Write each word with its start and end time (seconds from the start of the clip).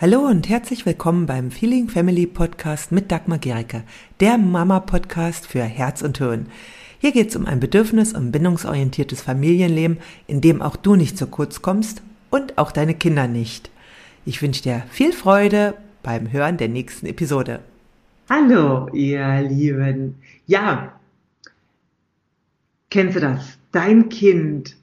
Hallo 0.00 0.20
und 0.20 0.48
herzlich 0.48 0.86
willkommen 0.86 1.26
beim 1.26 1.50
Feeling 1.50 1.90
Family 1.90 2.26
Podcast 2.26 2.90
mit 2.90 3.12
Dagmar 3.12 3.36
Gericke, 3.36 3.82
der 4.20 4.38
Mama-Podcast 4.38 5.46
für 5.46 5.62
Herz 5.62 6.00
und 6.00 6.16
Hirn. 6.16 6.46
Hier 7.00 7.12
geht 7.12 7.28
es 7.28 7.36
um 7.36 7.44
ein 7.44 7.60
bedürfnis- 7.60 8.14
und 8.14 8.32
bindungsorientiertes 8.32 9.20
Familienleben, 9.20 9.98
in 10.26 10.40
dem 10.40 10.62
auch 10.62 10.76
du 10.76 10.96
nicht 10.96 11.18
zu 11.18 11.26
kurz 11.26 11.60
kommst 11.60 12.00
und 12.30 12.56
auch 12.56 12.72
deine 12.72 12.94
Kinder 12.94 13.28
nicht. 13.28 13.70
Ich 14.24 14.40
wünsche 14.40 14.62
dir 14.62 14.84
viel 14.90 15.12
Freude 15.12 15.74
beim 16.02 16.32
Hören 16.32 16.56
der 16.56 16.68
nächsten 16.68 17.04
Episode. 17.04 17.60
Hallo, 18.30 18.88
ihr 18.94 19.42
Lieben. 19.42 20.14
Ja, 20.46 20.98
kennst 22.88 23.16
du 23.16 23.20
das? 23.20 23.58
Dein 23.70 24.08
Kind 24.08 24.78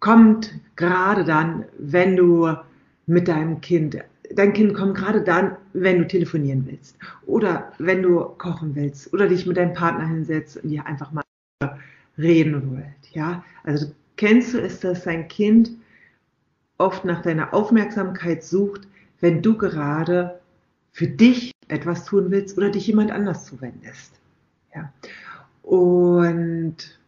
kommt 0.00 0.52
gerade 0.76 1.24
dann, 1.24 1.64
wenn 1.78 2.14
du 2.14 2.54
mit 3.06 3.28
deinem 3.28 3.60
Kind. 3.60 3.98
Dein 4.34 4.52
Kind 4.52 4.74
kommt 4.74 4.96
gerade 4.96 5.22
dann, 5.22 5.56
wenn 5.72 5.98
du 5.98 6.06
telefonieren 6.06 6.66
willst 6.66 6.96
oder 7.26 7.72
wenn 7.78 8.02
du 8.02 8.20
kochen 8.20 8.74
willst 8.74 9.12
oder 9.12 9.28
dich 9.28 9.46
mit 9.46 9.56
deinem 9.56 9.74
Partner 9.74 10.06
hinsetzt 10.06 10.62
und 10.62 10.70
ihr 10.70 10.86
einfach 10.86 11.12
mal 11.12 11.24
reden 12.18 12.70
wollt. 12.70 13.14
Ja, 13.14 13.44
also 13.64 13.92
kennst 14.16 14.54
du 14.54 14.58
es, 14.58 14.80
dass 14.80 15.04
dein 15.04 15.28
Kind 15.28 15.72
oft 16.78 17.04
nach 17.04 17.22
deiner 17.22 17.52
Aufmerksamkeit 17.52 18.42
sucht, 18.42 18.88
wenn 19.20 19.42
du 19.42 19.56
gerade 19.56 20.40
für 20.92 21.06
dich 21.06 21.52
etwas 21.68 22.04
tun 22.04 22.30
willst 22.30 22.56
oder 22.58 22.70
dich 22.70 22.86
jemand 22.86 23.10
anders 23.10 23.46
zuwendest. 23.46 24.12
Ja. 24.74 24.92
Und 25.62 26.98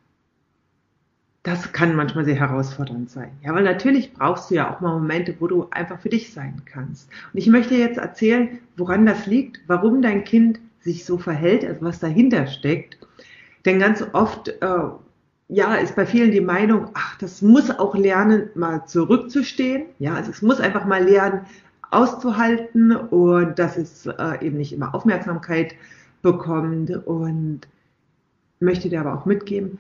das 1.45 1.73
kann 1.73 1.95
manchmal 1.95 2.25
sehr 2.25 2.41
herausfordernd 2.41 3.11
sein. 3.11 3.31
Ja, 3.43 3.55
weil 3.55 3.65
natürlich 3.65 4.15
brauchst 4.15 4.51
du 4.51 4.55
ja 4.57 4.75
auch 4.75 4.81
mal 4.81 4.95
Momente, 4.95 5.37
wo 5.39 5.47
du 5.47 5.69
einfach 5.71 6.01
für 6.01 6.09
dich 6.09 6.33
sein 6.33 6.63
kannst. 6.65 7.11
Und 7.33 7.39
ich 7.39 7.47
möchte 7.49 7.75
jetzt 7.75 7.99
erzählen, 7.99 8.59
woran 8.79 9.05
das 9.05 9.27
liegt, 9.27 9.61
warum 9.67 10.01
dein 10.01 10.25
Kind 10.25 10.59
sich 10.81 11.05
so 11.05 11.19
verhält, 11.19 11.63
also 11.65 11.83
was 11.83 12.01
dahinter 12.01 12.47
steckt. 12.47 12.99
Denn 13.67 13.79
ganz 13.79 14.03
oft, 14.15 14.49
äh, 14.49 14.79
ja, 15.49 15.75
ist 15.75 15.97
bei 15.97 16.07
vielen 16.07 16.31
die 16.31 16.41
Meinung, 16.41 16.89
ach, 16.95 17.19
das 17.19 17.43
muss 17.43 17.71
auch 17.71 17.95
lernen, 17.95 18.49
mal 18.55 18.87
zurückzustehen. 18.87 19.85
Ja, 19.99 20.15
also 20.15 20.31
es 20.31 20.41
muss 20.41 20.61
einfach 20.61 20.87
mal 20.87 21.05
lernen, 21.05 21.43
auszuhalten 21.91 22.97
und 22.97 23.59
dass 23.59 23.77
es 23.77 24.07
äh, 24.07 24.39
eben 24.41 24.57
nicht 24.57 24.73
immer 24.73 24.95
Aufmerksamkeit 24.95 25.75
bekommt 26.23 26.91
und 27.07 27.61
möchte 28.61 28.89
dir 28.89 29.01
aber 29.03 29.15
auch 29.15 29.27
mitgeben, 29.27 29.79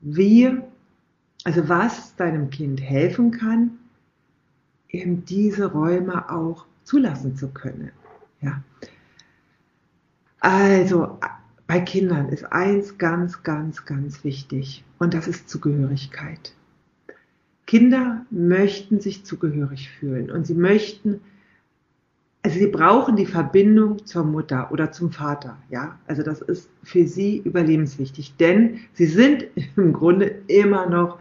wie 0.00 0.60
also 1.44 1.68
was 1.68 2.16
deinem 2.16 2.50
Kind 2.50 2.80
helfen 2.80 3.30
kann, 3.30 3.78
eben 4.88 5.24
diese 5.24 5.66
Räume 5.66 6.30
auch 6.30 6.66
zulassen 6.84 7.36
zu 7.36 7.48
können. 7.48 7.90
Ja. 8.40 8.62
Also 10.40 11.18
bei 11.66 11.80
Kindern 11.80 12.28
ist 12.28 12.44
eins 12.44 12.98
ganz, 12.98 13.42
ganz, 13.42 13.84
ganz 13.84 14.24
wichtig 14.24 14.84
und 14.98 15.14
das 15.14 15.28
ist 15.28 15.48
Zugehörigkeit. 15.48 16.54
Kinder 17.66 18.26
möchten 18.30 19.00
sich 19.00 19.24
zugehörig 19.24 19.90
fühlen 19.90 20.30
und 20.30 20.46
sie 20.46 20.54
möchten, 20.54 21.20
also 22.42 22.58
sie 22.58 22.66
brauchen 22.66 23.16
die 23.16 23.24
Verbindung 23.24 24.04
zur 24.04 24.24
Mutter 24.24 24.70
oder 24.70 24.92
zum 24.92 25.10
Vater, 25.10 25.56
ja. 25.70 25.98
Also 26.06 26.22
das 26.22 26.42
ist 26.42 26.68
für 26.82 27.06
sie 27.06 27.38
überlebenswichtig, 27.38 28.36
denn 28.36 28.80
sie 28.92 29.06
sind 29.06 29.46
im 29.76 29.94
Grunde 29.94 30.26
immer 30.46 30.86
noch 30.86 31.18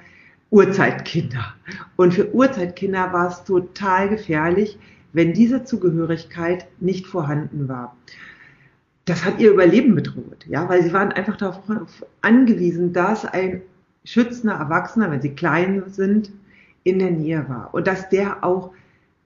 Urzeitkinder. 0.54 1.56
Und 1.96 2.14
für 2.14 2.32
Urzeitkinder 2.32 3.12
war 3.12 3.28
es 3.28 3.44
total 3.44 4.08
gefährlich, 4.08 4.78
wenn 5.12 5.34
diese 5.34 5.64
Zugehörigkeit 5.64 6.68
nicht 6.80 7.08
vorhanden 7.08 7.68
war. 7.68 7.98
Das 9.06 9.26
hat 9.26 9.40
ihr 9.40 9.52
Überleben 9.52 9.96
bedroht, 9.96 10.46
ja, 10.48 10.70
weil 10.70 10.84
sie 10.84 10.94
waren 10.94 11.12
einfach 11.12 11.38
darauf 11.38 12.06
angewiesen, 12.22 12.94
dass 12.94 13.26
ein 13.26 13.64
schützender 14.06 14.54
Erwachsener, 14.54 15.10
wenn 15.10 15.24
sie 15.24 15.34
klein 15.34 15.86
sind, 15.88 16.32
in 16.84 17.00
der 17.00 17.10
Nähe 17.10 17.50
war 17.50 17.74
und 17.74 17.88
dass 17.88 18.10
der 18.10 18.44
auch 18.44 18.74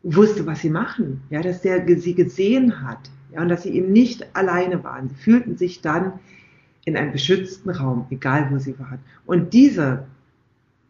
wusste, 0.03 0.45
was 0.45 0.61
sie 0.61 0.69
machen, 0.69 1.21
ja, 1.29 1.41
dass 1.41 1.61
der 1.61 1.85
sie 1.99 2.15
gesehen 2.15 2.87
hat, 2.87 3.11
ja, 3.33 3.41
und 3.41 3.49
dass 3.49 3.63
sie 3.63 3.71
eben 3.71 3.91
nicht 3.91 4.33
alleine 4.33 4.81
waren. 4.85 5.09
Sie 5.09 5.15
fühlten 5.15 5.57
sich 5.57 5.81
dann 5.81 6.13
in 6.85 6.95
einem 6.95 7.11
beschützten 7.11 7.69
Raum, 7.71 8.05
egal 8.11 8.47
wo 8.49 8.59
sie 8.59 8.79
waren. 8.79 8.99
Und 9.25 9.53
diese 9.53 10.05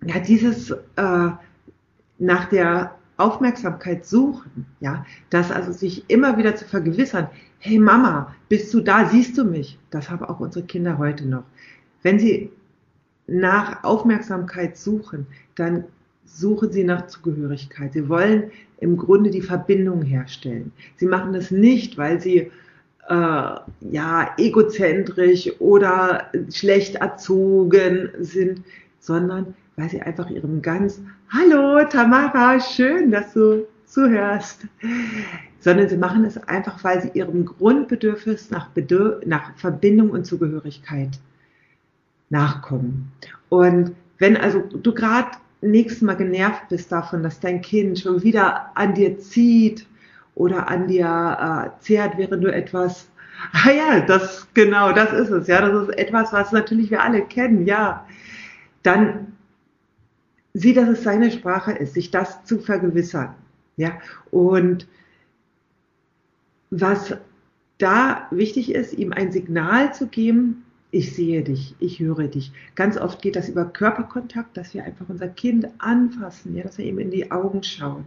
ja, 0.06 0.20
dieses 0.20 0.72
äh, 0.72 1.30
nach 2.20 2.46
der 2.50 2.96
Aufmerksamkeit 3.18 4.06
suchen, 4.06 4.66
ja, 4.80 5.06
das 5.30 5.52
also 5.52 5.72
sich 5.72 6.08
immer 6.08 6.38
wieder 6.38 6.56
zu 6.56 6.66
vergewissern, 6.66 7.28
hey 7.60 7.80
Mama, 7.80 8.36
bist 8.50 8.74
du 8.74 8.80
da, 8.80 9.10
siehst 9.10 9.38
du 9.38 9.44
mich? 9.44 9.80
Das 9.90 10.10
haben 10.10 10.24
auch 10.26 10.40
unsere 10.40 10.66
Kinder 10.66 10.98
heute 10.98 11.26
noch. 11.28 11.44
Wenn 12.04 12.20
sie 12.20 12.52
nach 13.26 13.84
Aufmerksamkeit 13.84 14.78
suchen, 14.78 15.26
dann 15.56 15.84
suchen 16.26 16.72
sie 16.72 16.84
nach 16.84 17.08
Zugehörigkeit. 17.08 17.94
Sie 17.94 18.08
wollen 18.08 18.52
im 18.80 18.98
Grunde 18.98 19.32
die 19.32 19.42
Verbindung 19.42 20.04
herstellen. 20.04 20.72
Sie 20.98 21.08
machen 21.08 21.34
das 21.34 21.52
nicht, 21.52 21.98
weil 21.98 22.22
sie 22.22 22.52
äh, 23.10 23.56
ja 23.82 24.36
egozentrisch 24.38 25.52
oder 25.60 26.32
schlecht 26.54 26.96
erzogen 26.96 28.10
sind, 28.20 28.62
sondern 29.00 29.54
weil 29.78 29.90
sie 29.90 30.02
einfach 30.02 30.30
ihrem 30.30 30.62
ganz, 30.62 31.00
hallo 31.30 31.88
Tamara, 31.88 32.60
schön, 32.60 33.12
dass 33.12 33.34
du 33.34 33.68
zuhörst, 33.86 34.66
sondern 35.60 35.88
sie 35.88 35.98
machen 35.98 36.26
es 36.26 36.38
einfach, 36.48 36.84
weil 36.84 37.02
sie 37.02 37.12
ihrem 37.14 37.46
Grundbedürfnis 37.46 38.50
nach, 38.50 38.70
Bedürf 38.70 39.24
nach 39.26 39.56
Verbindung 39.56 40.10
und 40.10 40.26
Zugehörigkeit 40.26 41.20
nachkommen. 42.30 43.12
Und 43.50 43.96
wenn 44.18 44.36
also 44.36 44.60
du 44.60 44.94
gerade 44.94 45.30
nächstes 45.62 46.02
Mal 46.02 46.16
genervt 46.16 46.70
bist 46.70 46.92
davon, 46.92 47.24
dass 47.24 47.40
dein 47.40 47.62
Kind 47.62 48.00
schon 48.00 48.24
wieder 48.24 48.72
an 48.76 48.96
dir 48.96 49.20
zieht 49.20 49.86
oder 50.36 50.68
an 50.70 50.88
dir 50.88 51.72
äh, 51.76 51.82
zehrt, 51.84 52.18
während 52.18 52.44
du 52.44 52.54
etwas, 52.54 53.08
ah 53.54 53.72
ja, 53.72 54.00
das 54.02 54.48
genau, 54.54 54.92
das 54.92 55.14
ist 55.14 55.30
es, 55.30 55.48
ja, 55.48 55.62
das 55.62 55.88
ist 55.88 55.98
etwas, 55.98 56.34
was 56.34 56.52
natürlich 56.52 56.92
wir 56.92 57.04
alle 57.04 57.22
kennen, 57.22 57.66
ja, 57.66 58.06
dann 58.88 59.34
sieh, 60.54 60.74
dass 60.74 60.90
es 60.90 61.04
seine 61.04 61.30
Sprache 61.32 61.74
ist, 61.74 61.94
sich 61.94 62.10
das 62.10 62.44
zu 62.46 62.60
vergewissern. 62.60 63.36
Ja, 63.76 64.00
und 64.32 64.88
was 66.72 67.16
da 67.78 68.28
wichtig 68.32 68.74
ist, 68.74 68.94
ihm 68.94 69.14
ein 69.14 69.32
Signal 69.32 69.94
zu 69.94 70.08
geben, 70.08 70.64
ich 70.90 71.16
sehe 71.16 71.44
dich, 71.44 71.76
ich 71.80 72.00
höre 72.00 72.28
dich. 72.28 72.52
Ganz 72.76 72.98
oft 72.98 73.22
geht 73.22 73.36
das 73.36 73.50
über 73.50 73.66
Körperkontakt, 73.66 74.58
dass 74.58 74.74
wir 74.74 74.84
einfach 74.84 75.08
unser 75.10 75.28
Kind 75.28 75.68
anfassen, 75.80 76.56
ja, 76.56 76.64
dass 76.64 76.78
wir 76.78 76.86
ihm 76.86 76.98
in 76.98 77.12
die 77.12 77.30
Augen 77.30 77.62
schauen. 77.62 78.06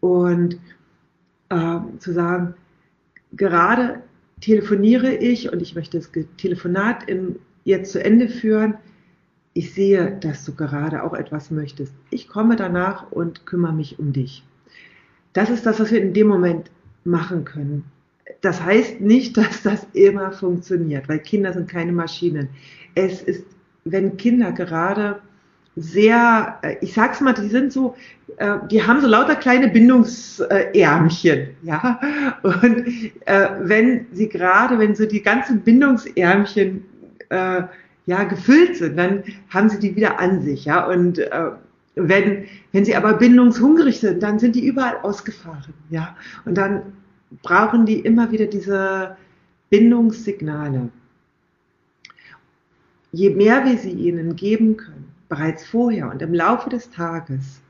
Und 0.00 0.58
ähm, 1.50 2.00
zu 2.00 2.12
sagen, 2.12 2.54
gerade 3.32 4.02
telefoniere 4.40 5.14
ich 5.14 5.52
und 5.52 5.60
ich 5.60 5.74
möchte 5.74 5.98
das 5.98 6.10
Telefonat 6.38 7.04
in, 7.04 7.36
jetzt 7.64 7.92
zu 7.92 8.02
Ende 8.02 8.28
führen, 8.28 8.74
ich 9.58 9.74
sehe, 9.74 10.16
dass 10.20 10.44
du 10.44 10.54
gerade 10.54 11.02
auch 11.02 11.14
etwas 11.14 11.50
möchtest. 11.50 11.92
Ich 12.10 12.28
komme 12.28 12.54
danach 12.54 13.10
und 13.10 13.44
kümmere 13.44 13.72
mich 13.72 13.98
um 13.98 14.12
dich. 14.12 14.44
Das 15.32 15.50
ist 15.50 15.66
das, 15.66 15.80
was 15.80 15.90
wir 15.90 16.00
in 16.00 16.14
dem 16.14 16.28
Moment 16.28 16.70
machen 17.02 17.44
können. 17.44 17.82
Das 18.40 18.62
heißt 18.62 19.00
nicht, 19.00 19.36
dass 19.36 19.64
das 19.64 19.84
immer 19.94 20.30
funktioniert, 20.30 21.08
weil 21.08 21.18
Kinder 21.18 21.52
sind 21.52 21.68
keine 21.68 21.90
Maschinen. 21.90 22.50
Es 22.94 23.20
ist, 23.20 23.46
wenn 23.84 24.16
Kinder 24.16 24.52
gerade 24.52 25.18
sehr, 25.74 26.60
äh, 26.62 26.76
ich 26.80 26.92
sag's 26.92 27.20
mal, 27.20 27.34
die 27.34 27.48
sind 27.48 27.72
so, 27.72 27.96
äh, 28.36 28.58
die 28.70 28.86
haben 28.86 29.00
so 29.00 29.08
lauter 29.08 29.34
kleine 29.34 29.66
Bindungsärmchen, 29.66 31.48
ja. 31.64 31.98
Und 32.44 32.86
äh, 33.26 33.48
wenn 33.62 34.06
sie 34.12 34.28
gerade, 34.28 34.78
wenn 34.78 34.94
so 34.94 35.04
die 35.04 35.22
ganzen 35.22 35.62
Bindungsärmchen 35.62 36.84
ja, 38.08 38.24
gefüllt 38.24 38.78
sind, 38.78 38.96
dann 38.96 39.22
haben 39.50 39.68
sie 39.68 39.78
die 39.78 39.94
wieder 39.94 40.18
an 40.18 40.40
sich, 40.40 40.64
ja. 40.64 40.86
Und 40.86 41.18
äh, 41.18 41.50
wenn, 41.94 42.46
wenn 42.72 42.86
sie 42.86 42.96
aber 42.96 43.12
bindungshungrig 43.12 44.00
sind, 44.00 44.22
dann 44.22 44.38
sind 44.38 44.56
die 44.56 44.64
überall 44.64 44.96
ausgefahren, 45.02 45.74
ja. 45.90 46.16
Und 46.46 46.56
dann 46.56 46.94
brauchen 47.42 47.84
die 47.84 48.00
immer 48.00 48.30
wieder 48.32 48.46
diese 48.46 49.18
Bindungssignale. 49.68 50.88
Je 53.12 53.28
mehr 53.28 53.66
wir 53.66 53.76
sie 53.76 53.92
ihnen 53.92 54.36
geben 54.36 54.78
können, 54.78 55.12
bereits 55.28 55.66
vorher 55.66 56.10
und 56.10 56.22
im 56.22 56.32
Laufe 56.32 56.70
des 56.70 56.88
Tages, 56.88 57.60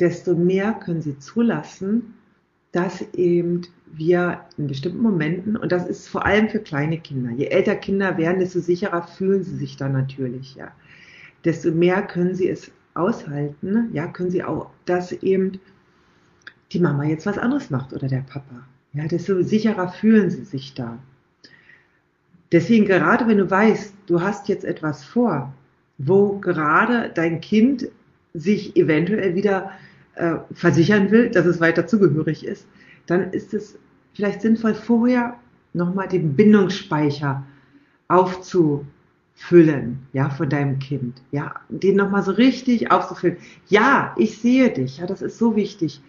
desto 0.00 0.34
mehr 0.34 0.72
können 0.72 1.02
sie 1.02 1.20
zulassen, 1.20 2.14
dass 2.72 3.02
eben 3.14 3.62
wir 3.94 4.40
in 4.56 4.66
bestimmten 4.66 5.02
Momenten, 5.02 5.56
und 5.56 5.70
das 5.70 5.86
ist 5.86 6.08
vor 6.08 6.24
allem 6.24 6.48
für 6.48 6.60
kleine 6.60 6.98
Kinder, 6.98 7.30
je 7.30 7.46
älter 7.46 7.76
Kinder 7.76 8.16
werden, 8.16 8.40
desto 8.40 8.60
sicherer 8.60 9.02
fühlen 9.02 9.44
sie 9.44 9.56
sich 9.56 9.76
dann 9.76 9.92
natürlich, 9.92 10.54
ja. 10.54 10.72
Desto 11.44 11.70
mehr 11.70 12.02
können 12.02 12.34
sie 12.34 12.48
es 12.48 12.70
aushalten, 12.94 13.90
ja, 13.92 14.06
können 14.06 14.30
sie 14.30 14.42
auch, 14.42 14.70
dass 14.86 15.12
eben 15.12 15.60
die 16.72 16.80
Mama 16.80 17.04
jetzt 17.04 17.26
was 17.26 17.38
anderes 17.38 17.70
macht 17.70 17.92
oder 17.92 18.08
der 18.08 18.24
Papa. 18.26 18.66
Ja, 18.94 19.06
desto 19.06 19.42
sicherer 19.42 19.88
fühlen 19.88 20.30
sie 20.30 20.44
sich 20.44 20.74
da. 20.74 20.98
Deswegen 22.50 22.84
gerade 22.84 23.26
wenn 23.26 23.38
du 23.38 23.50
weißt, 23.50 23.94
du 24.06 24.20
hast 24.20 24.48
jetzt 24.48 24.64
etwas 24.64 25.04
vor, 25.04 25.52
wo 25.98 26.38
gerade 26.38 27.10
dein 27.14 27.40
Kind 27.40 27.88
sich 28.34 28.76
eventuell 28.76 29.34
wieder 29.34 29.72
äh, 30.14 30.36
versichern 30.52 31.10
will, 31.10 31.30
dass 31.30 31.46
es 31.46 31.60
weiter 31.60 31.86
zugehörig 31.86 32.44
ist, 32.44 32.66
dann 33.06 33.32
ist 33.32 33.54
es 33.54 33.78
vielleicht 34.14 34.42
sinnvoll, 34.42 34.74
vorher 34.74 35.36
nochmal 35.72 36.08
den 36.08 36.34
Bindungsspeicher 36.34 37.44
aufzufüllen, 38.08 40.06
ja, 40.12 40.28
von 40.28 40.48
deinem 40.48 40.78
Kind, 40.78 41.22
ja, 41.30 41.54
den 41.68 41.96
nochmal 41.96 42.22
so 42.22 42.32
richtig 42.32 42.90
aufzufüllen. 42.90 43.38
Ja, 43.68 44.14
ich 44.18 44.38
sehe 44.38 44.70
dich, 44.70 44.98
ja, 44.98 45.06
das 45.06 45.22
ist 45.22 45.38
so 45.38 45.56
wichtig, 45.56 46.02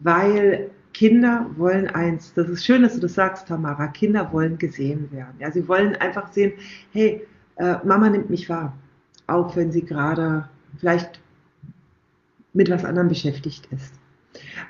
weil 0.00 0.70
Kinder 0.92 1.46
wollen 1.56 1.88
eins, 1.88 2.32
das 2.34 2.48
ist 2.48 2.64
schön, 2.64 2.82
dass 2.82 2.94
du 2.94 3.00
das 3.00 3.14
sagst, 3.14 3.48
Tamara, 3.48 3.86
Kinder 3.88 4.32
wollen 4.32 4.58
gesehen 4.58 5.10
werden. 5.12 5.34
Ja, 5.38 5.50
sie 5.50 5.68
wollen 5.68 5.94
einfach 5.96 6.32
sehen, 6.32 6.54
hey, 6.92 7.22
äh, 7.56 7.76
Mama 7.84 8.08
nimmt 8.08 8.30
mich 8.30 8.48
wahr, 8.48 8.76
auch 9.26 9.54
wenn 9.56 9.70
sie 9.70 9.84
gerade 9.84 10.48
vielleicht 10.78 11.20
mit 12.56 12.70
was 12.70 12.84
anderem 12.84 13.08
beschäftigt 13.08 13.68
ist. 13.70 13.94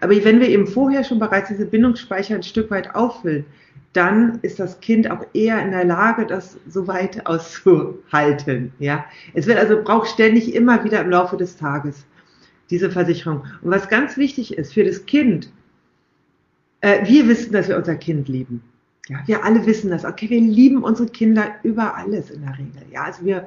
Aber 0.00 0.12
wenn 0.24 0.40
wir 0.40 0.48
eben 0.48 0.66
vorher 0.66 1.04
schon 1.04 1.18
bereits 1.18 1.48
diese 1.48 1.66
Bindungsspeicher 1.66 2.34
ein 2.34 2.42
Stück 2.42 2.70
weit 2.70 2.94
auffüllen, 2.94 3.44
dann 3.92 4.38
ist 4.42 4.60
das 4.60 4.80
Kind 4.80 5.10
auch 5.10 5.24
eher 5.32 5.62
in 5.62 5.70
der 5.70 5.84
Lage, 5.84 6.26
das 6.26 6.58
so 6.68 6.86
weit 6.86 7.26
auszuhalten. 7.26 8.72
Ja, 8.78 9.06
es 9.32 9.46
wird 9.46 9.58
also 9.58 9.82
braucht 9.82 10.08
ständig 10.08 10.54
immer 10.54 10.84
wieder 10.84 11.00
im 11.00 11.10
Laufe 11.10 11.36
des 11.36 11.56
Tages 11.56 12.04
diese 12.68 12.90
Versicherung. 12.90 13.44
Und 13.62 13.70
was 13.70 13.88
ganz 13.88 14.16
wichtig 14.16 14.58
ist 14.58 14.74
für 14.74 14.84
das 14.84 15.06
Kind, 15.06 15.50
äh, 16.80 17.06
wir 17.06 17.28
wissen, 17.28 17.52
dass 17.52 17.68
wir 17.68 17.76
unser 17.76 17.94
Kind 17.94 18.28
lieben. 18.28 18.62
Ja, 19.08 19.22
wir 19.26 19.44
alle 19.44 19.64
wissen 19.66 19.90
das. 19.90 20.04
Okay, 20.04 20.28
wir 20.28 20.40
lieben 20.40 20.82
unsere 20.82 21.08
Kinder 21.08 21.54
über 21.62 21.96
alles 21.96 22.30
in 22.30 22.42
der 22.42 22.58
Regel. 22.58 22.82
Ja, 22.90 23.04
also 23.04 23.24
wir 23.24 23.46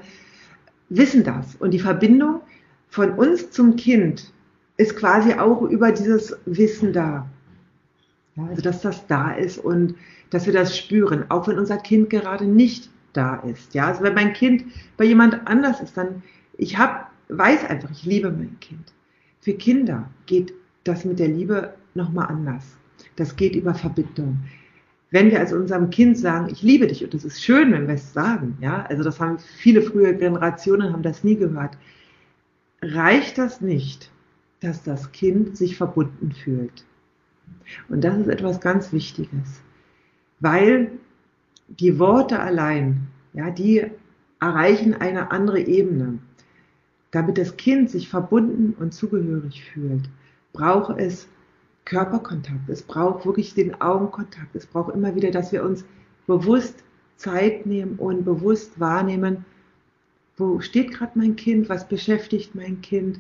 wissen 0.88 1.24
das. 1.26 1.56
Und 1.58 1.72
die 1.72 1.80
Verbindung 1.80 2.40
von 2.90 3.12
uns 3.12 3.52
zum 3.52 3.76
Kind 3.76 4.32
ist 4.78 4.96
quasi 4.96 5.34
auch 5.34 5.62
über 5.64 5.92
dieses 5.92 6.38
Wissen 6.46 6.94
da. 6.94 7.28
Also, 8.38 8.62
dass 8.62 8.82
das 8.82 9.06
da 9.08 9.32
ist 9.32 9.58
und 9.58 9.96
dass 10.30 10.46
wir 10.46 10.54
das 10.54 10.78
spüren, 10.78 11.26
auch 11.30 11.48
wenn 11.48 11.60
unser 11.60 11.78
Kind 11.78 12.10
gerade 12.10 12.46
nicht 12.46 12.90
da 13.14 13.36
ist. 13.38 13.74
Ja, 13.74 13.88
also 13.88 14.02
wenn 14.04 14.14
mein 14.14 14.34
Kind 14.34 14.64
bei 14.96 15.06
jemand 15.06 15.46
anders 15.48 15.82
ist, 15.82 15.98
dann 15.98 16.24
ich 16.58 16.78
hab, 16.78 17.12
weiß 17.28 17.66
einfach, 17.66 17.92
ich 17.92 18.06
liebe 18.06 18.32
mein 18.32 18.58
Kind. 18.62 18.94
Für 19.42 19.54
Kinder 19.54 20.10
geht 20.26 20.54
das 20.84 21.04
mit 21.06 21.20
der 21.20 21.28
Liebe 21.28 21.74
nochmal 21.96 22.28
anders. 22.28 22.78
Das 23.16 23.36
geht 23.36 23.56
über 23.56 23.74
Verbindung. 23.74 24.38
Wenn 25.12 25.32
wir 25.32 25.40
also 25.40 25.56
unserem 25.56 25.90
Kind 25.90 26.18
sagen, 26.18 26.48
ich 26.52 26.62
liebe 26.62 26.88
dich, 26.88 27.04
und 27.04 27.14
das 27.14 27.26
ist 27.26 27.44
schön, 27.44 27.72
wenn 27.72 27.88
wir 27.88 27.96
es 27.96 28.14
sagen, 28.14 28.58
ja, 28.62 28.86
also 28.90 29.04
das 29.04 29.20
haben 29.20 29.40
viele 29.40 29.82
frühe 29.82 30.16
Generationen 30.16 30.94
haben 30.94 31.02
das 31.02 31.24
nie 31.24 31.36
gehört, 31.36 31.78
reicht 32.82 33.38
das 33.38 33.62
nicht, 33.62 34.12
dass 34.62 34.84
das 34.84 35.12
Kind 35.12 35.58
sich 35.58 35.78
verbunden 35.78 36.32
fühlt. 36.32 36.86
Und 37.88 38.04
das 38.04 38.18
ist 38.18 38.28
etwas 38.28 38.60
ganz 38.60 38.92
Wichtiges, 38.94 39.62
weil 40.40 40.92
die 41.68 42.00
Worte 42.00 42.40
allein, 42.40 43.08
ja, 43.34 43.52
die 43.52 43.86
erreichen 44.40 44.96
eine 44.96 45.32
andere 45.32 45.60
Ebene. 45.60 46.20
Damit 47.12 47.38
das 47.38 47.58
Kind 47.58 47.90
sich 47.90 48.08
verbunden 48.08 48.76
und 48.80 48.94
zugehörig 48.94 49.64
fühlt, 49.64 50.10
braucht 50.54 51.00
es 51.00 51.28
Körperkontakt, 51.86 52.70
es 52.70 52.84
braucht 52.84 53.26
wirklich 53.26 53.56
den 53.56 53.82
Augenkontakt, 53.82 54.56
es 54.56 54.68
braucht 54.68 54.94
immer 54.94 55.16
wieder, 55.16 55.32
dass 55.32 55.52
wir 55.52 55.64
uns 55.64 55.86
bewusst 56.28 56.84
Zeit 57.16 57.66
nehmen 57.66 57.96
und 57.98 58.26
bewusst 58.26 58.80
wahrnehmen, 58.80 59.44
wo 60.40 60.60
steht 60.62 60.92
gerade 60.92 61.18
mein 61.20 61.36
Kind, 61.36 61.70
was 61.70 61.88
beschäftigt 61.88 62.56
mein 62.56 62.82
Kind, 62.82 63.20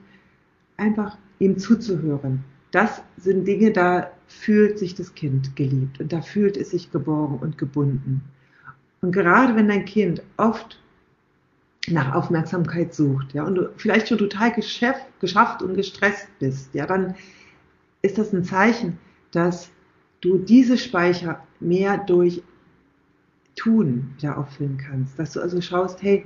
einfach 0.77 1.17
ihm 1.39 1.57
zuzuhören. 1.57 2.43
Das 2.71 3.03
sind 3.17 3.45
Dinge, 3.45 3.71
da 3.71 4.11
fühlt 4.27 4.79
sich 4.79 4.95
das 4.95 5.13
Kind 5.15 5.55
geliebt 5.55 5.99
und 5.99 6.13
da 6.13 6.21
fühlt 6.21 6.55
es 6.55 6.71
sich 6.71 6.91
geborgen 6.91 7.39
und 7.39 7.57
gebunden. 7.57 8.21
Und 9.01 9.11
gerade 9.11 9.55
wenn 9.55 9.67
dein 9.67 9.85
Kind 9.85 10.21
oft 10.37 10.81
nach 11.87 12.13
Aufmerksamkeit 12.13 12.93
sucht, 12.93 13.33
ja, 13.33 13.43
und 13.43 13.55
du 13.55 13.69
vielleicht 13.77 14.07
schon 14.07 14.17
total 14.17 14.53
geschafft 14.53 15.63
und 15.63 15.75
gestresst 15.75 16.27
bist, 16.39 16.73
ja, 16.73 16.85
dann 16.85 17.15
ist 18.01 18.17
das 18.17 18.33
ein 18.33 18.43
Zeichen, 18.43 18.97
dass 19.31 19.69
du 20.21 20.37
diese 20.37 20.77
Speicher 20.77 21.43
mehr 21.59 21.97
durch 21.97 22.43
Tun 23.55 24.13
wieder 24.17 24.37
auffüllen 24.37 24.77
kannst. 24.77 25.17
Dass 25.17 25.33
du 25.33 25.41
also 25.41 25.59
schaust, 25.59 26.01
hey, 26.01 26.25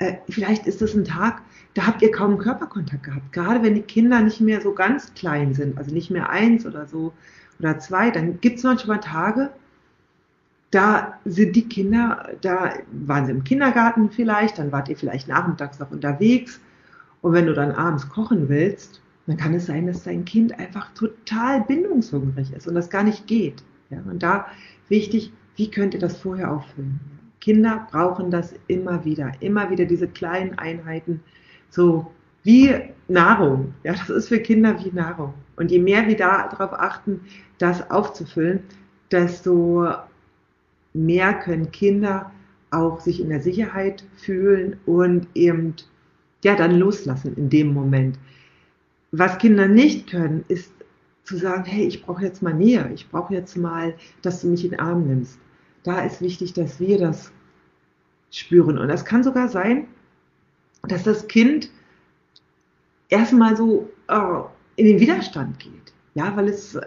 äh, 0.00 0.16
vielleicht 0.28 0.66
ist 0.66 0.82
das 0.82 0.94
ein 0.94 1.04
Tag, 1.04 1.42
da 1.74 1.86
habt 1.86 2.02
ihr 2.02 2.10
kaum 2.10 2.38
Körperkontakt 2.38 3.04
gehabt. 3.04 3.32
Gerade 3.32 3.62
wenn 3.62 3.74
die 3.74 3.82
Kinder 3.82 4.20
nicht 4.20 4.40
mehr 4.40 4.60
so 4.60 4.72
ganz 4.72 5.14
klein 5.14 5.54
sind, 5.54 5.78
also 5.78 5.94
nicht 5.94 6.10
mehr 6.10 6.30
eins 6.30 6.66
oder 6.66 6.86
so 6.86 7.12
oder 7.58 7.78
zwei, 7.78 8.10
dann 8.10 8.40
gibt 8.40 8.58
es 8.58 8.64
manchmal 8.64 9.00
Tage, 9.00 9.50
da 10.70 11.18
sind 11.24 11.54
die 11.54 11.68
Kinder, 11.68 12.30
da 12.40 12.72
waren 12.92 13.26
sie 13.26 13.32
im 13.32 13.44
Kindergarten 13.44 14.10
vielleicht, 14.10 14.58
dann 14.58 14.72
wart 14.72 14.88
ihr 14.88 14.96
vielleicht 14.96 15.28
nachmittags 15.28 15.78
noch 15.78 15.90
unterwegs 15.90 16.60
und 17.20 17.34
wenn 17.34 17.46
du 17.46 17.52
dann 17.52 17.72
abends 17.72 18.08
kochen 18.08 18.48
willst, 18.48 19.02
dann 19.26 19.36
kann 19.36 19.52
es 19.52 19.66
sein, 19.66 19.86
dass 19.86 20.04
dein 20.04 20.24
Kind 20.24 20.58
einfach 20.58 20.92
total 20.94 21.60
bindungshungrig 21.62 22.52
ist 22.52 22.66
und 22.66 22.74
das 22.74 22.88
gar 22.88 23.02
nicht 23.02 23.26
geht. 23.26 23.62
Ja, 23.90 23.98
und 24.08 24.22
da 24.22 24.46
wichtig, 24.88 25.32
wie 25.56 25.70
könnt 25.70 25.92
ihr 25.92 26.00
das 26.00 26.16
vorher 26.16 26.50
auffüllen? 26.50 27.19
Kinder 27.40 27.86
brauchen 27.90 28.30
das 28.30 28.54
immer 28.66 29.04
wieder, 29.04 29.32
immer 29.40 29.70
wieder 29.70 29.86
diese 29.86 30.08
kleinen 30.08 30.58
Einheiten, 30.58 31.22
so 31.70 32.10
wie 32.42 32.74
Nahrung. 33.08 33.74
Ja, 33.82 33.92
das 33.92 34.10
ist 34.10 34.28
für 34.28 34.40
Kinder 34.40 34.82
wie 34.84 34.92
Nahrung. 34.92 35.34
Und 35.56 35.70
je 35.70 35.78
mehr 35.78 36.06
wir 36.06 36.16
da 36.16 36.48
darauf 36.48 36.72
achten, 36.72 37.20
das 37.58 37.90
aufzufüllen, 37.90 38.60
desto 39.10 39.88
mehr 40.92 41.34
können 41.34 41.70
Kinder 41.70 42.30
auch 42.70 43.00
sich 43.00 43.20
in 43.20 43.30
der 43.30 43.40
Sicherheit 43.40 44.04
fühlen 44.16 44.76
und 44.86 45.26
eben 45.34 45.74
ja 46.44 46.54
dann 46.54 46.78
loslassen 46.78 47.34
in 47.36 47.50
dem 47.50 47.72
Moment. 47.72 48.18
Was 49.12 49.38
Kinder 49.38 49.66
nicht 49.66 50.10
können, 50.10 50.44
ist 50.48 50.72
zu 51.24 51.36
sagen, 51.36 51.64
hey, 51.64 51.86
ich 51.86 52.04
brauche 52.04 52.22
jetzt 52.22 52.42
mal 52.42 52.54
Nähe, 52.54 52.90
ich 52.94 53.08
brauche 53.08 53.34
jetzt 53.34 53.56
mal, 53.56 53.94
dass 54.22 54.40
du 54.40 54.48
mich 54.48 54.64
in 54.64 54.70
den 54.70 54.80
Arm 54.80 55.06
nimmst. 55.06 55.38
Da 55.82 56.00
ist 56.00 56.20
wichtig, 56.20 56.52
dass 56.52 56.78
wir 56.80 56.98
das 56.98 57.32
spüren. 58.30 58.78
Und 58.78 58.88
das 58.88 59.04
kann 59.04 59.22
sogar 59.22 59.48
sein, 59.48 59.86
dass 60.88 61.02
das 61.02 61.28
Kind 61.28 61.70
erstmal 63.08 63.56
so 63.56 63.90
äh, 64.08 64.20
in 64.76 64.86
den 64.86 65.00
Widerstand 65.00 65.58
geht. 65.58 65.92
Ja, 66.14 66.34
weil 66.36 66.48
es, 66.48 66.78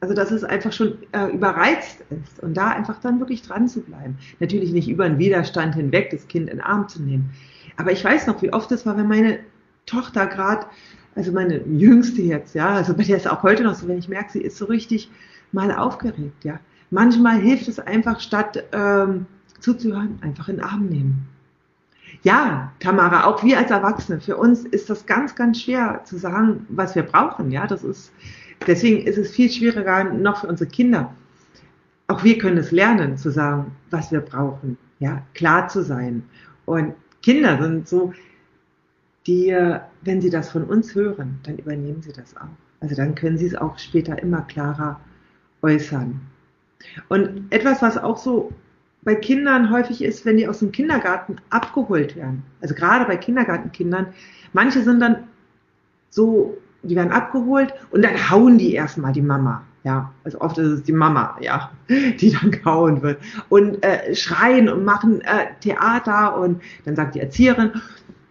also 0.00 0.14
dass 0.14 0.30
es 0.30 0.44
einfach 0.44 0.72
schon 0.72 0.98
äh, 1.12 1.26
überreizt 1.26 2.02
ist 2.10 2.40
und 2.42 2.56
da 2.56 2.68
einfach 2.68 3.00
dann 3.00 3.20
wirklich 3.20 3.42
dran 3.42 3.68
zu 3.68 3.80
bleiben. 3.80 4.18
Natürlich 4.40 4.72
nicht 4.72 4.88
über 4.88 5.08
den 5.08 5.18
Widerstand 5.18 5.74
hinweg, 5.74 6.10
das 6.10 6.26
Kind 6.28 6.48
in 6.48 6.56
den 6.56 6.64
Arm 6.64 6.88
zu 6.88 7.02
nehmen. 7.02 7.30
Aber 7.76 7.92
ich 7.92 8.04
weiß 8.04 8.26
noch, 8.26 8.40
wie 8.42 8.52
oft 8.52 8.70
es 8.72 8.86
war, 8.86 8.96
wenn 8.96 9.08
meine 9.08 9.40
Tochter 9.86 10.26
gerade 10.26 10.66
also 11.14 11.32
meine 11.32 11.58
Jüngste 11.66 12.22
jetzt, 12.22 12.54
ja, 12.54 12.70
also 12.70 12.94
bei 12.94 13.04
der 13.04 13.16
ist 13.16 13.28
auch 13.28 13.42
heute 13.42 13.62
noch 13.62 13.74
so, 13.74 13.86
wenn 13.86 13.98
ich 13.98 14.08
merke, 14.08 14.32
sie 14.32 14.40
ist 14.40 14.56
so 14.56 14.64
richtig 14.64 15.10
mal 15.52 15.70
aufgeregt, 15.72 16.44
ja. 16.44 16.58
Manchmal 16.90 17.40
hilft 17.40 17.68
es 17.68 17.78
einfach, 17.78 18.20
statt 18.20 18.64
ähm, 18.72 19.26
zuzuhören, 19.64 20.18
einfach 20.20 20.48
in 20.48 20.56
den 20.56 20.64
Arm 20.64 20.86
nehmen. 20.86 21.26
Ja, 22.22 22.72
Tamara, 22.78 23.24
auch 23.24 23.42
wir 23.42 23.58
als 23.58 23.70
Erwachsene, 23.70 24.20
für 24.20 24.36
uns 24.36 24.64
ist 24.64 24.88
das 24.88 25.06
ganz, 25.06 25.34
ganz 25.34 25.62
schwer 25.62 26.02
zu 26.04 26.16
sagen, 26.16 26.66
was 26.68 26.94
wir 26.94 27.02
brauchen, 27.02 27.50
ja, 27.50 27.66
das 27.66 27.82
ist, 27.82 28.12
deswegen 28.66 29.06
ist 29.06 29.18
es 29.18 29.32
viel 29.32 29.50
schwieriger 29.50 30.04
noch 30.04 30.42
für 30.42 30.46
unsere 30.46 30.70
Kinder. 30.70 31.12
Auch 32.06 32.22
wir 32.22 32.38
können 32.38 32.58
es 32.58 32.70
lernen, 32.70 33.16
zu 33.16 33.30
sagen, 33.30 33.72
was 33.90 34.12
wir 34.12 34.20
brauchen, 34.20 34.76
ja, 35.00 35.22
klar 35.32 35.68
zu 35.68 35.82
sein. 35.82 36.22
Und 36.66 36.94
Kinder 37.22 37.60
sind 37.60 37.88
so, 37.88 38.12
die, 39.26 39.56
wenn 40.02 40.20
sie 40.20 40.30
das 40.30 40.50
von 40.50 40.64
uns 40.64 40.94
hören, 40.94 41.40
dann 41.44 41.56
übernehmen 41.56 42.02
sie 42.02 42.12
das 42.12 42.36
auch. 42.36 42.54
Also 42.80 42.94
dann 42.94 43.14
können 43.14 43.38
sie 43.38 43.46
es 43.46 43.54
auch 43.54 43.78
später 43.78 44.22
immer 44.22 44.42
klarer 44.42 45.00
äußern. 45.62 46.20
Und 47.08 47.46
etwas, 47.50 47.80
was 47.80 47.96
auch 47.96 48.18
so 48.18 48.52
bei 49.04 49.14
Kindern 49.14 49.70
häufig 49.70 50.02
ist, 50.02 50.24
wenn 50.24 50.36
die 50.36 50.48
aus 50.48 50.60
dem 50.60 50.72
Kindergarten 50.72 51.36
abgeholt 51.50 52.16
werden, 52.16 52.42
also 52.60 52.74
gerade 52.74 53.04
bei 53.04 53.16
Kindergartenkindern, 53.16 54.06
manche 54.52 54.82
sind 54.82 55.00
dann 55.00 55.24
so, 56.10 56.56
die 56.82 56.96
werden 56.96 57.12
abgeholt 57.12 57.74
und 57.90 58.02
dann 58.02 58.30
hauen 58.30 58.58
die 58.58 58.74
erstmal 58.74 59.12
die 59.12 59.22
Mama. 59.22 59.62
Ja, 59.84 60.14
also 60.24 60.40
oft 60.40 60.56
ist 60.56 60.66
es 60.66 60.82
die 60.84 60.92
Mama, 60.92 61.36
ja, 61.40 61.70
die 61.88 62.32
dann 62.32 62.50
gehauen 62.50 63.02
wird 63.02 63.20
und 63.50 63.84
äh, 63.84 64.14
schreien 64.14 64.70
und 64.70 64.82
machen 64.82 65.20
äh, 65.20 65.48
Theater 65.60 66.38
und 66.38 66.62
dann 66.86 66.96
sagt 66.96 67.14
die 67.14 67.20
Erzieherin, 67.20 67.70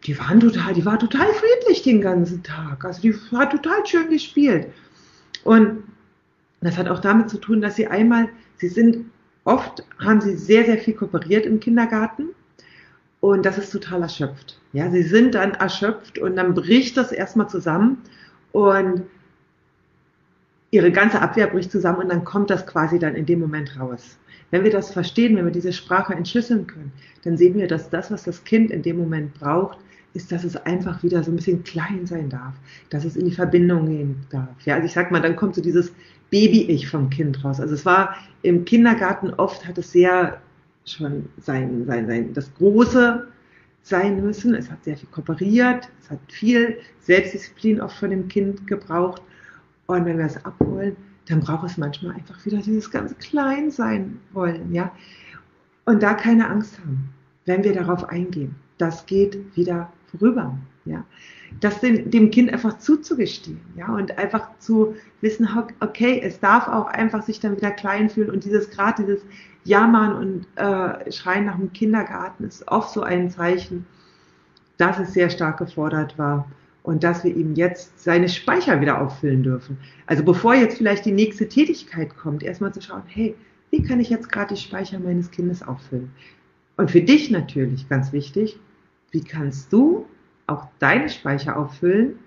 die 0.06 0.18
waren 0.18 0.40
total, 0.40 0.74
die 0.74 0.86
war 0.86 0.98
total 0.98 1.28
friedlich 1.34 1.84
den 1.84 2.02
ganzen 2.02 2.42
Tag. 2.42 2.84
Also 2.84 3.02
die 3.02 3.14
hat 3.36 3.52
total 3.52 3.86
schön 3.86 4.10
gespielt. 4.10 4.68
Und 5.44 5.84
das 6.62 6.78
hat 6.78 6.88
auch 6.88 7.00
damit 7.00 7.30
zu 7.30 7.38
tun, 7.38 7.62
dass 7.62 7.76
sie 7.76 7.88
einmal, 7.88 8.30
sie 8.58 8.70
sind 8.70 9.06
oft, 9.46 9.84
haben 10.00 10.22
sie 10.22 10.36
sehr, 10.36 10.66
sehr 10.66 10.78
viel 10.78 10.94
kooperiert 10.94 11.46
im 11.46 11.60
Kindergarten 11.60 12.30
und 13.20 13.46
das 13.46 13.58
ist 13.58 13.72
total 13.72 14.02
erschöpft. 14.02 14.60
Ja, 14.74 14.90
sie 14.90 15.04
sind 15.04 15.36
dann 15.36 15.52
erschöpft 15.52 16.20
und 16.20 16.36
dann 16.36 16.54
bricht 16.54 16.98
das 16.98 17.12
erstmal 17.12 17.50
zusammen 17.50 18.02
und 18.52 19.04
ihre 20.72 20.92
ganze 20.92 21.22
Abwehr 21.22 21.48
bricht 21.48 21.72
zusammen 21.72 22.00
und 22.00 22.10
dann 22.10 22.24
kommt 22.24 22.50
das 22.50 22.66
quasi 22.66 23.00
dann 23.00 23.16
in 23.16 23.26
dem 23.26 23.40
Moment 23.40 23.80
raus. 23.80 24.18
Wenn 24.50 24.64
wir 24.64 24.72
das 24.72 24.92
verstehen, 24.92 25.36
wenn 25.36 25.46
wir 25.46 25.52
diese 25.52 25.74
Sprache 25.74 26.14
entschlüsseln 26.14 26.68
können, 26.68 26.92
dann 27.24 27.38
sehen 27.38 27.56
wir, 27.56 27.68
dass 27.68 27.90
das, 27.90 28.12
was 28.12 28.24
das 28.24 28.44
Kind 28.44 28.72
in 28.72 28.82
dem 28.82 28.98
Moment 28.98 29.34
braucht, 29.36 29.78
ist, 30.14 30.32
dass 30.32 30.44
es 30.44 30.56
einfach 30.56 31.02
wieder 31.04 31.24
so 31.24 31.32
ein 31.32 31.36
bisschen 31.36 31.64
klein 31.64 32.06
sein 32.06 32.30
darf, 32.30 32.54
dass 32.90 33.04
es 33.06 33.16
in 33.16 33.26
die 33.26 33.32
Verbindung 33.32 33.88
gehen 33.88 34.16
darf. 34.30 34.50
Ja, 34.66 34.76
also 34.76 34.86
ich 34.86 34.94
sag 34.94 35.12
mal, 35.12 35.22
dann 35.22 35.36
kommt 35.36 35.56
so 35.56 35.62
dieses 35.62 35.92
Baby-Ich 36.30 36.88
vom 36.88 37.10
Kind 37.10 37.44
raus. 37.44 37.60
Also 37.60 37.74
es 37.74 37.86
war 37.86 38.16
im 38.42 38.66
Kindergarten 38.66 39.34
oft 39.36 39.68
hat 39.68 39.78
es 39.78 39.92
sehr 39.92 40.42
schon 40.86 41.30
sein, 41.38 41.86
sein, 41.86 42.08
sein, 42.08 42.34
das 42.34 42.54
Große 42.56 43.28
sein 43.84 44.24
müssen. 44.24 44.54
Es 44.56 44.70
hat 44.70 44.84
sehr 44.84 44.98
viel 44.98 45.10
kooperiert, 45.10 45.90
es 46.02 46.10
hat 46.10 46.20
viel 46.30 46.78
Selbstdisziplin 47.00 47.82
auch 47.82 47.92
von 47.92 48.10
dem 48.10 48.28
Kind 48.28 48.68
gebraucht. 48.68 49.22
Und 49.88 50.06
wenn 50.06 50.18
wir 50.18 50.26
es 50.26 50.44
abholen, 50.46 50.96
dann 51.28 51.40
braucht 51.40 51.66
es 51.66 51.78
manchmal 51.78 52.16
einfach 52.16 52.46
wieder 52.46 52.58
dieses 52.58 52.90
ganze 52.90 53.16
Klein 53.16 53.72
sein 53.72 54.20
wollen, 54.32 54.74
ja. 54.74 54.92
Und 55.86 56.02
da 56.02 56.14
keine 56.14 56.50
Angst 56.50 56.80
haben, 56.80 57.10
wenn 57.46 57.64
wir 57.64 57.74
darauf 57.74 58.06
eingehen. 58.10 58.56
Das 58.78 59.06
geht 59.06 59.38
wieder 59.56 59.92
vorüber, 60.18 60.58
ja. 60.86 61.04
Das 61.60 61.80
dem, 61.82 62.10
dem 62.10 62.32
Kind 62.32 62.52
einfach 62.52 62.80
zuzugestehen, 62.80 63.60
ja, 63.76 63.94
und 63.94 64.18
einfach 64.18 64.58
zu 64.60 64.96
wissen, 65.22 65.48
okay, 65.82 66.20
es 66.24 66.40
darf 66.40 66.68
auch 66.68 66.88
einfach 66.88 67.24
sich 67.24 67.40
dann 67.40 67.56
wieder 67.58 67.72
klein 67.72 68.10
fühlen 68.10 68.32
und 68.32 68.44
dieses 68.44 68.70
gerade 68.70 69.04
dieses 69.04 69.22
Jammern 69.64 70.16
und 70.16 70.48
äh, 70.56 71.12
Schreien 71.12 71.46
nach 71.46 71.58
dem 71.58 71.72
Kindergarten 71.72 72.44
ist 72.44 72.68
oft 72.68 72.92
so 72.92 73.02
ein 73.02 73.30
Zeichen, 73.30 73.86
dass 74.78 75.00
es 75.00 75.14
sehr 75.14 75.30
stark 75.30 75.58
gefordert 75.58 76.18
war 76.18 76.48
und 76.82 77.04
dass 77.04 77.24
wir 77.24 77.34
ihm 77.34 77.56
jetzt 77.56 78.04
seine 78.04 78.28
Speicher 78.28 78.82
wieder 78.82 79.00
auffüllen 79.00 79.44
dürfen. 79.44 79.78
Also 80.06 80.24
bevor 80.24 80.56
jetzt 80.56 80.78
vielleicht 80.78 81.06
die 81.06 81.12
nächste 81.12 81.48
Tätigkeit 81.48 82.16
kommt, 82.18 82.44
erstmal 82.44 82.74
zu 82.74 82.82
schauen, 82.82 83.04
hey, 83.08 83.36
wie 83.72 83.82
kann 83.82 84.00
ich 84.00 84.10
jetzt 84.10 84.32
gerade 84.32 84.54
die 84.54 84.62
Speicher 84.62 85.00
meines 85.00 85.32
Kindes 85.32 85.64
auffüllen? 85.64 86.12
Und 86.76 86.92
für 86.92 87.02
dich 87.02 87.32
natürlich 87.32 87.88
ganz 87.88 88.12
wichtig, 88.12 88.60
wie 89.14 89.24
kannst 89.24 89.72
du 89.72 90.06
auch 90.48 90.68
deine 90.80 91.08
Speicher 91.08 91.58
auffüllen? 91.58 92.20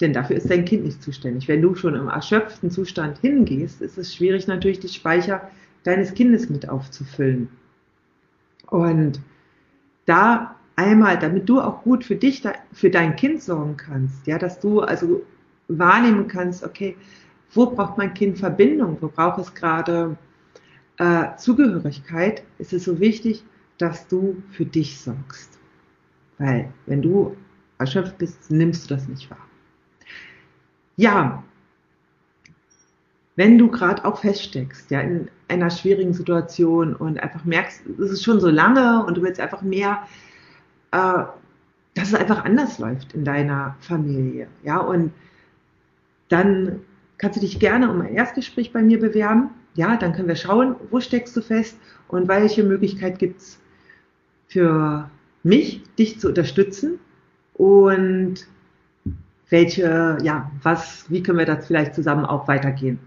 Denn 0.00 0.12
dafür 0.12 0.36
ist 0.36 0.50
dein 0.50 0.64
Kind 0.64 0.84
nicht 0.84 1.02
zuständig. 1.02 1.46
Wenn 1.46 1.62
du 1.62 1.76
schon 1.76 1.94
im 1.94 2.08
erschöpften 2.08 2.70
Zustand 2.70 3.18
hingehst, 3.18 3.80
ist 3.80 3.96
es 3.96 4.12
schwierig 4.12 4.48
natürlich 4.48 4.80
die 4.80 4.88
Speicher 4.88 5.48
deines 5.84 6.14
Kindes 6.14 6.50
mit 6.50 6.68
aufzufüllen. 6.68 7.48
Und 8.66 9.20
da 10.06 10.56
einmal, 10.74 11.18
damit 11.18 11.48
du 11.48 11.60
auch 11.60 11.82
gut 11.82 12.04
für 12.04 12.16
dich, 12.16 12.42
für 12.72 12.90
dein 12.90 13.14
Kind 13.14 13.42
sorgen 13.42 13.76
kannst, 13.76 14.26
ja, 14.26 14.38
dass 14.38 14.58
du 14.58 14.80
also 14.80 15.22
wahrnehmen 15.68 16.26
kannst, 16.26 16.64
okay, 16.64 16.96
wo 17.52 17.66
braucht 17.66 17.98
mein 17.98 18.14
Kind 18.14 18.38
Verbindung, 18.38 18.96
wo 19.00 19.08
braucht 19.08 19.38
es 19.38 19.54
gerade 19.54 20.16
äh, 20.98 21.36
Zugehörigkeit, 21.36 22.42
ist 22.58 22.72
es 22.72 22.84
so 22.84 22.98
wichtig, 22.98 23.44
dass 23.78 24.08
du 24.08 24.42
für 24.50 24.64
dich 24.64 24.98
sorgst. 24.98 25.58
Weil 26.38 26.72
wenn 26.86 27.02
du 27.02 27.36
erschöpft 27.78 28.18
bist, 28.18 28.50
nimmst 28.50 28.90
du 28.90 28.94
das 28.94 29.08
nicht 29.08 29.30
wahr. 29.30 29.46
Ja, 30.96 31.42
wenn 33.36 33.58
du 33.58 33.68
gerade 33.68 34.04
auch 34.04 34.18
feststeckst, 34.20 34.90
ja, 34.90 35.00
in 35.00 35.28
einer 35.48 35.70
schwierigen 35.70 36.14
Situation 36.14 36.94
und 36.94 37.18
einfach 37.20 37.44
merkst, 37.44 37.84
es 37.86 38.10
ist 38.12 38.24
schon 38.24 38.40
so 38.40 38.48
lange 38.48 39.04
und 39.04 39.16
du 39.16 39.22
willst 39.22 39.40
einfach 39.40 39.62
mehr, 39.62 40.06
äh, 40.92 41.24
dass 41.94 42.08
es 42.08 42.14
einfach 42.14 42.44
anders 42.44 42.78
läuft 42.78 43.12
in 43.12 43.24
deiner 43.24 43.76
Familie, 43.80 44.48
ja, 44.62 44.78
und 44.78 45.12
dann 46.28 46.80
kannst 47.18 47.36
du 47.36 47.40
dich 47.40 47.58
gerne 47.58 47.90
um 47.90 48.00
ein 48.00 48.14
Erstgespräch 48.14 48.72
bei 48.72 48.82
mir 48.82 48.98
bewerben, 48.98 49.50
ja, 49.74 49.96
dann 49.96 50.12
können 50.12 50.28
wir 50.28 50.36
schauen, 50.36 50.76
wo 50.90 51.00
steckst 51.00 51.36
du 51.36 51.40
fest 51.40 51.76
und 52.08 52.28
welche 52.28 52.62
Möglichkeit 52.62 53.18
gibt 53.18 53.40
es 53.40 53.60
für 54.46 55.10
mich, 55.44 55.82
dich 55.98 56.18
zu 56.18 56.28
unterstützen 56.28 56.98
und 57.54 58.46
welche, 59.50 60.18
ja, 60.22 60.50
was, 60.62 61.08
wie 61.10 61.22
können 61.22 61.38
wir 61.38 61.46
das 61.46 61.66
vielleicht 61.66 61.94
zusammen 61.94 62.24
auch 62.24 62.48
weitergehen. 62.48 62.98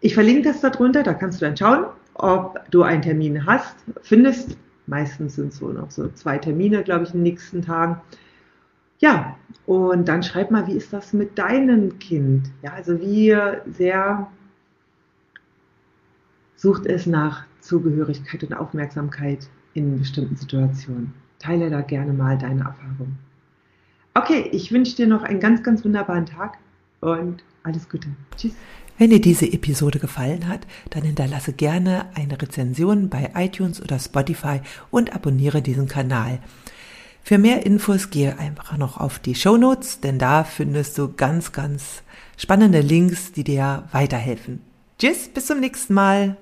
Ich 0.00 0.14
verlinke 0.14 0.42
das 0.42 0.60
darunter, 0.62 1.02
da 1.02 1.14
kannst 1.14 1.40
du 1.40 1.44
dann 1.44 1.56
schauen, 1.56 1.84
ob 2.14 2.58
du 2.70 2.82
einen 2.82 3.02
Termin 3.02 3.46
hast, 3.46 3.76
findest. 4.02 4.56
Meistens 4.86 5.36
sind 5.36 5.52
es 5.52 5.58
so 5.58 5.68
noch 5.68 5.90
so 5.90 6.08
zwei 6.08 6.38
Termine, 6.38 6.82
glaube 6.82 7.04
ich, 7.04 7.10
in 7.14 7.18
den 7.18 7.22
nächsten 7.24 7.62
Tagen. 7.62 8.00
Ja, 8.98 9.36
und 9.66 10.08
dann 10.08 10.22
schreib 10.22 10.50
mal, 10.50 10.66
wie 10.66 10.72
ist 10.72 10.92
das 10.92 11.12
mit 11.12 11.38
deinem 11.38 11.98
Kind? 11.98 12.50
Ja, 12.62 12.72
also 12.72 13.00
wie 13.00 13.36
sehr 13.70 14.26
sucht 16.56 16.86
es 16.86 17.06
nach 17.06 17.44
Zugehörigkeit 17.60 18.42
und 18.42 18.54
Aufmerksamkeit 18.54 19.48
in 19.74 19.98
bestimmten 19.98 20.36
Situationen. 20.36 21.14
Teile 21.40 21.70
da 21.70 21.80
gerne 21.80 22.12
mal 22.12 22.38
deine 22.38 22.60
Erfahrung. 22.60 23.18
Okay, 24.14 24.48
ich 24.52 24.70
wünsche 24.70 24.94
dir 24.94 25.06
noch 25.06 25.22
einen 25.22 25.40
ganz, 25.40 25.62
ganz 25.62 25.84
wunderbaren 25.84 26.26
Tag 26.26 26.58
und 27.00 27.42
alles 27.64 27.88
Gute. 27.88 28.08
Tschüss. 28.36 28.52
Wenn 28.98 29.10
dir 29.10 29.20
diese 29.20 29.50
Episode 29.50 29.98
gefallen 29.98 30.46
hat, 30.46 30.66
dann 30.90 31.04
hinterlasse 31.04 31.54
gerne 31.54 32.06
eine 32.14 32.40
Rezension 32.40 33.08
bei 33.08 33.30
iTunes 33.34 33.80
oder 33.80 33.98
Spotify 33.98 34.60
und 34.90 35.14
abonniere 35.14 35.62
diesen 35.62 35.88
Kanal. 35.88 36.38
Für 37.22 37.38
mehr 37.38 37.64
Infos 37.64 38.10
gehe 38.10 38.38
einfach 38.38 38.76
noch 38.76 38.98
auf 38.98 39.18
die 39.18 39.34
Show 39.34 39.56
Notes, 39.56 40.00
denn 40.00 40.18
da 40.18 40.44
findest 40.44 40.98
du 40.98 41.12
ganz, 41.14 41.52
ganz 41.52 42.02
spannende 42.36 42.80
Links, 42.80 43.32
die 43.32 43.44
dir 43.44 43.84
weiterhelfen. 43.92 44.60
Tschüss, 44.98 45.28
bis 45.28 45.46
zum 45.46 45.60
nächsten 45.60 45.94
Mal. 45.94 46.36